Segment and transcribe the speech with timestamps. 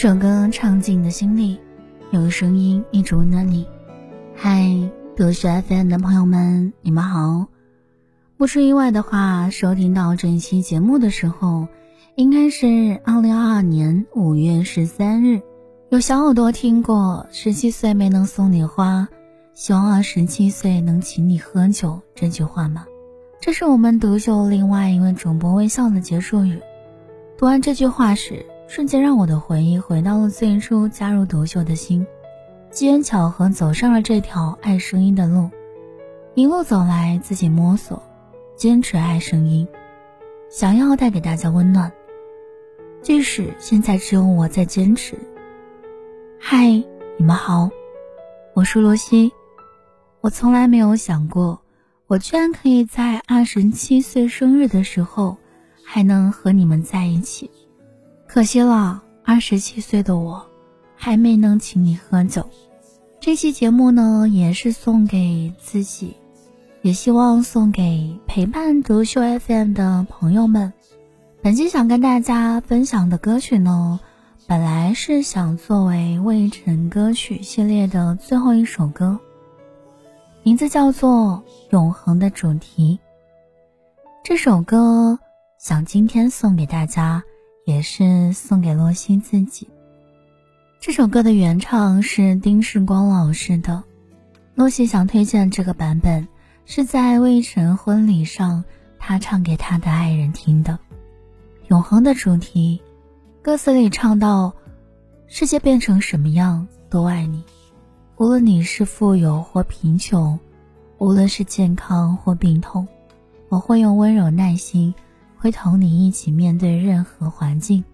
[0.00, 1.58] 首歌唱进你的心里，
[2.12, 3.66] 有个声音一直温暖你。
[4.36, 4.70] 嗨，
[5.16, 7.48] 德学 FM 的朋友们，你们好。
[8.36, 11.66] 不出意外的话，收听到这一期节目的时候，
[12.14, 15.42] 应该是二零二二年五月十三日。
[15.88, 19.08] 有小耳朵听过“十七岁没能送你花，
[19.52, 22.86] 希望二十七岁能请你喝酒”这句话吗？
[23.40, 26.60] 这是我们独秀另外一位主播微笑的结束语。
[27.36, 32.06] 读完这句话时，瞬间让我的回忆回到了最初加入独秀的心，
[32.70, 35.50] 机缘巧合走上了这条爱声音的路，
[36.34, 38.02] 一路走来自己摸索，
[38.56, 39.66] 坚持爱声音，
[40.50, 41.90] 想要带给大家温暖。
[43.00, 45.16] 即使现在只有我在坚持。
[46.38, 46.66] 嗨，
[47.16, 47.70] 你们好，
[48.54, 49.32] 我是罗西。
[50.20, 51.62] 我从来没有想过，
[52.06, 55.38] 我居然可以在二十七岁生日的时候，
[55.82, 57.50] 还能和你们在一起。
[58.28, 60.46] 可惜了，二十七岁的我，
[60.94, 62.46] 还没能请你喝酒。
[63.18, 66.14] 这期节目呢，也是送给自己，
[66.82, 70.70] 也希望送给陪伴独秀 FM 的朋友们。
[71.42, 73.98] 本期想跟大家分享的歌曲呢，
[74.46, 79.18] 本来是想作为未晨歌曲系列的最后一首歌，
[80.42, 83.00] 名字叫做《永恒的主题》。
[84.22, 85.18] 这首歌
[85.58, 87.24] 想今天送给大家。
[87.68, 89.68] 也是送给洛西自己。
[90.80, 93.84] 这首歌的原唱是丁世光老师的，
[94.54, 96.26] 洛西想推荐这个版本，
[96.64, 98.64] 是在魏晨婚礼上
[98.98, 100.78] 他唱给他的爱人听的。
[101.66, 102.80] 永恒的主题，
[103.42, 104.54] 歌词里唱到：
[105.26, 107.44] 世界变成什么样都爱你，
[108.16, 110.40] 无论你是富有或贫穷，
[110.96, 112.88] 无论是健康或病痛，
[113.50, 114.94] 我会用温柔耐心。
[115.38, 117.84] 会同你一起面对任何环境。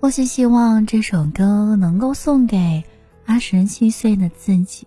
[0.00, 2.84] 或许希望这首歌能够送给
[3.24, 4.86] 二十七岁的自己。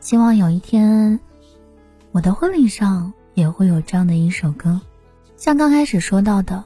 [0.00, 1.20] 希望有一天，
[2.12, 4.80] 我的婚礼上也会有这样的一首歌。
[5.36, 6.64] 像刚开始说到的，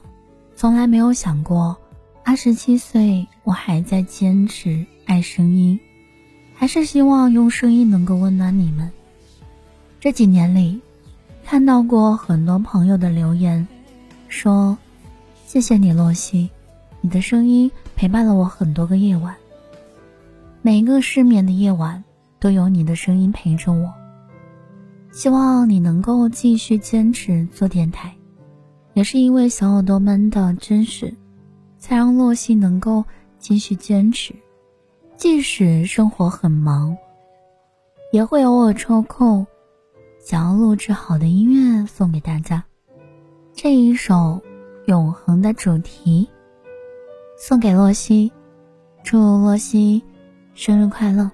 [0.55, 1.77] 从来没有想过，
[2.23, 5.79] 二十七岁我还在坚持爱声音，
[6.55, 8.89] 还是希望用声音能够温暖你们。
[9.99, 10.81] 这几年里，
[11.43, 13.67] 看到过很多朋友的留言。
[14.31, 14.77] 说
[15.45, 16.49] ：“谢谢你，洛西，
[17.01, 19.35] 你的声音陪伴了我很多个夜晚。
[20.61, 22.01] 每一个失眠的夜晚，
[22.39, 23.93] 都有你的声音陪着我。
[25.11, 28.15] 希望你能够继续坚持做电台，
[28.93, 31.13] 也是因为小耳朵们的支持，
[31.77, 33.03] 才让洛西能够
[33.37, 34.33] 继续坚持。
[35.17, 36.95] 即使生活很忙，
[38.13, 39.45] 也会偶尔抽空，
[40.25, 42.63] 想要录制好的音乐送给大家。”
[43.63, 44.41] 这一首
[44.85, 46.27] 永恒的主题，
[47.37, 48.31] 送给洛西，
[49.03, 50.01] 祝洛西
[50.55, 51.29] 生日快乐。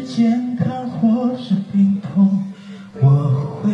[0.00, 2.42] 是健康或是病痛，
[3.02, 3.70] 我会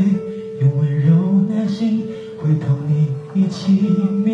[0.60, 2.02] 用温柔耐心，
[2.42, 4.25] 会同你一起。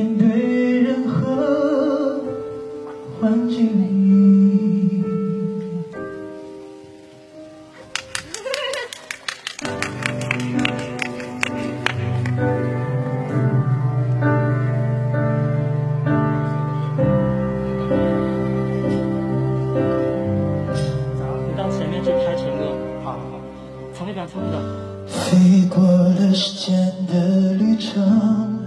[25.06, 28.58] 飞过了时间的旅程，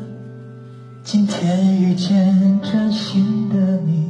[1.04, 3.56] 今天遇见真心的
[3.86, 4.10] 你，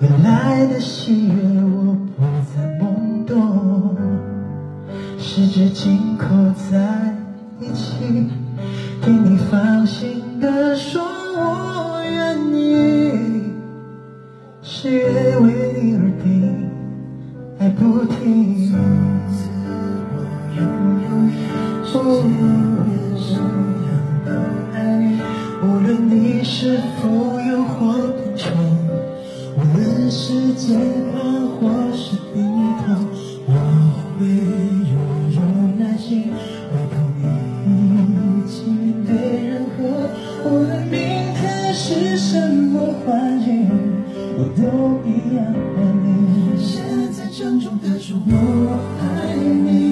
[0.00, 1.32] 未来的喜悦
[1.62, 2.22] 我不
[2.54, 3.96] 再懵懂，
[5.18, 6.26] 十指紧扣
[6.70, 7.16] 在
[7.60, 8.30] 一起，
[9.02, 11.02] 听你放心的说
[17.78, 18.72] 不停。
[25.62, 27.02] 无论你是否
[27.40, 28.44] 有话不讲，
[29.56, 30.78] 无论是健
[31.12, 31.62] 康或
[31.96, 32.16] 是
[48.26, 49.83] 我爱你。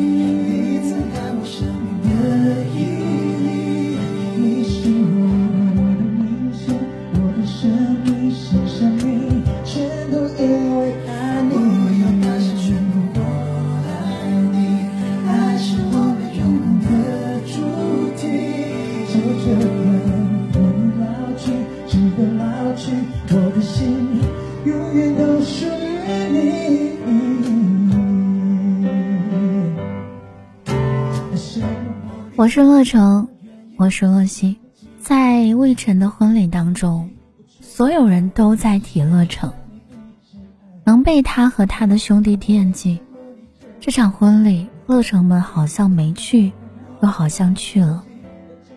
[32.34, 33.28] 我是乐成，
[33.76, 34.56] 我是乐西，
[34.98, 37.10] 在魏晨的婚礼当中，
[37.60, 39.52] 所有人都在提乐成，
[40.82, 42.98] 能被他和他的兄弟惦记。
[43.80, 46.52] 这场婚礼，乐成们好像没去，
[47.02, 48.02] 又好像去了。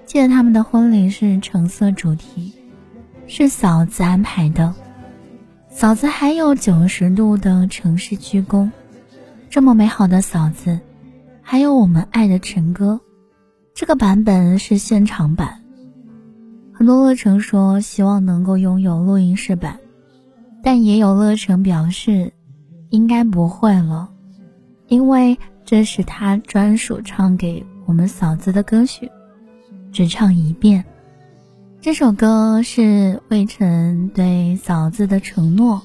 [0.06, 2.54] 记得他们的婚礼是橙色主题，
[3.26, 4.76] 是嫂子安排的，
[5.70, 8.70] 嫂子还有九十度的城市鞠躬。
[9.50, 10.78] 这么美好的嫂子，
[11.42, 13.00] 还有我们爱的陈哥。
[13.76, 15.62] 这个版本是现场版，
[16.72, 19.78] 很多乐成说希望能够拥有录音室版，
[20.64, 22.32] 但也有乐成表示
[22.90, 24.10] 应该不会了，
[24.88, 29.12] 因为这是他专属唱给我们嫂子的歌曲，
[29.92, 30.86] 只唱一遍。
[31.82, 35.82] 这首歌是魏晨对嫂子的承诺，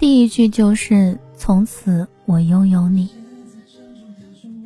[0.00, 3.08] 第一句就是从此我拥有你。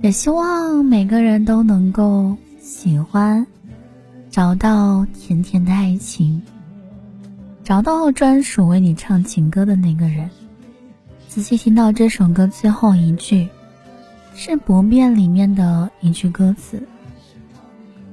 [0.05, 3.47] 也希望每个人都能够喜欢，
[4.31, 6.43] 找到甜甜的爱情，
[7.65, 10.29] 找到专属为你唱情歌的那个人。
[11.27, 13.49] 仔细听到这首歌最后一句，
[14.35, 16.87] 是《不变》里面的一句歌词：“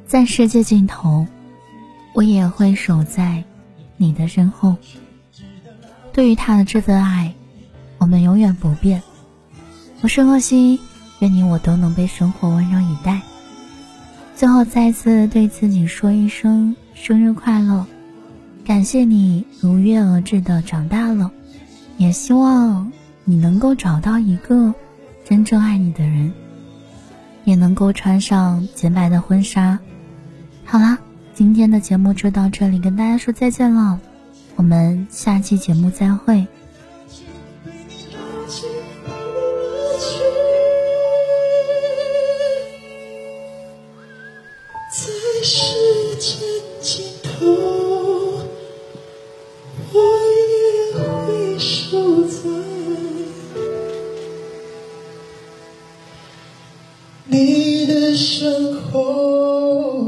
[0.08, 1.28] 在世界尽头，
[2.14, 3.44] 我也会守在
[3.98, 4.78] 你的身后。”
[6.14, 7.34] 对于他的这份爱，
[7.98, 9.04] 我们永远不变。
[10.00, 10.80] 我是洛西。
[11.22, 13.22] 愿你我都能被生活温柔以待。
[14.36, 17.86] 最后，再次对自己说一声生日快乐，
[18.66, 21.32] 感谢你如约而至的长大了，
[21.98, 22.92] 也希望
[23.24, 24.74] 你能够找到一个
[25.24, 26.34] 真正爱你的人，
[27.44, 29.78] 也能够穿上洁白的婚纱。
[30.66, 30.98] 好啦，
[31.36, 34.00] 今天的节目就到这里，跟大家说再见了，
[34.56, 36.48] 我们下期节目再会。
[58.16, 60.01] 身后。